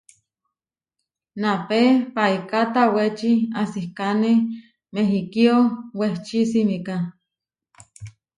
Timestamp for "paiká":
2.15-2.61